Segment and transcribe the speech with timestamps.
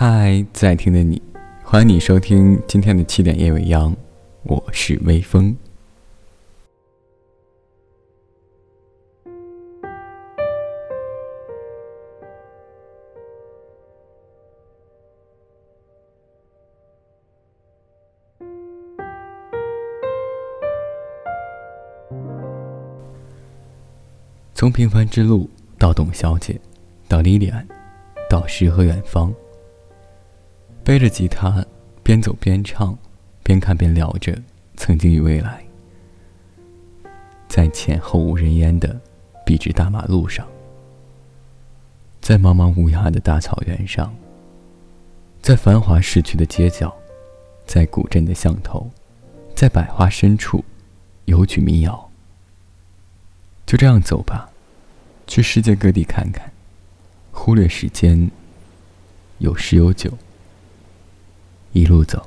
[0.00, 1.20] 嗨，在听的你，
[1.64, 3.96] 欢迎你收听今天的七点夜未央，
[4.44, 5.56] 我是微风。
[24.54, 26.60] 从平凡之路到董小姐，
[27.08, 27.66] 到莉莉安，
[28.30, 29.34] 到诗和远方。
[30.88, 31.62] 背着吉他，
[32.02, 32.96] 边走边唱，
[33.42, 34.34] 边看边聊着
[34.74, 35.62] 曾经与未来。
[37.46, 38.98] 在前后无人烟的
[39.44, 40.48] 笔直大马路上，
[42.22, 44.16] 在茫茫无涯的大草原上，
[45.42, 46.96] 在繁华市区的街角，
[47.66, 48.90] 在古镇的巷头，
[49.54, 50.64] 在百花深处，
[51.26, 52.10] 有曲民谣。
[53.66, 54.48] 就这样走吧，
[55.26, 56.50] 去世界各地看看，
[57.30, 58.30] 忽略时间，
[59.36, 60.10] 有诗有酒，
[61.72, 62.26] 一路走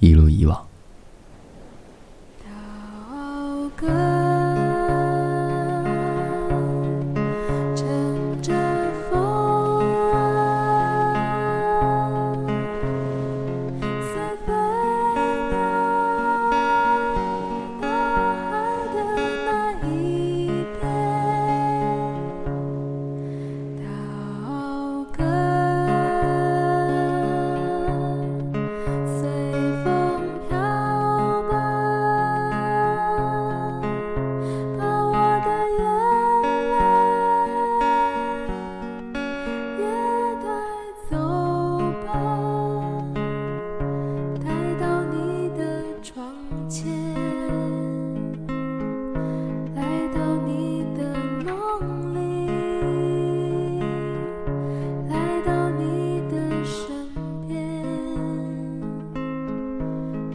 [0.00, 0.66] 一路遗忘。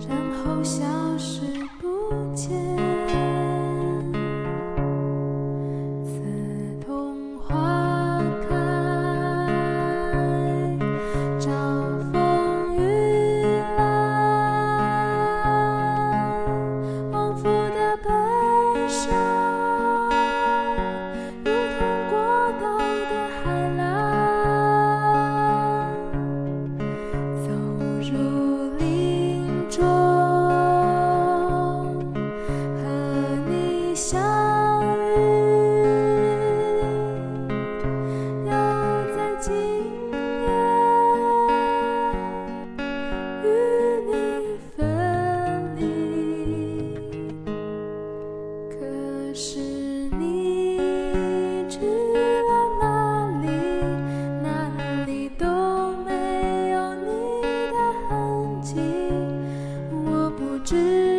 [0.08, 0.84] 然后消
[1.18, 1.42] 失
[1.80, 2.91] 不见。
[60.72, 61.11] to